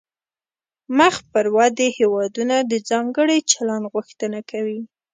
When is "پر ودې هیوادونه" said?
1.31-2.55